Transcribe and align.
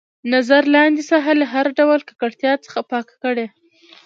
نظر 0.33 0.63
لاندې 0.75 1.01
ساحه 1.09 1.33
له 1.41 1.45
هر 1.53 1.65
ډول 1.79 1.99
ککړتیا 2.07 2.53
څخه 2.65 2.79
پاکه 2.91 3.15
کړئ. 3.23 3.45